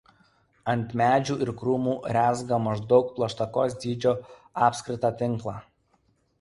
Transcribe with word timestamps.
Ant 0.71 0.95
medžių 1.01 1.35
ir 1.47 1.51
krūmų 1.59 1.93
rezga 2.17 2.59
maždaug 2.69 3.13
plaštakos 3.21 3.79
dydžio 3.87 4.17
apskritą 4.73 5.15
tinklą. 5.25 5.59